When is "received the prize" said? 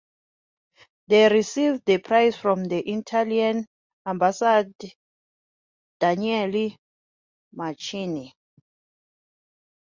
1.27-2.35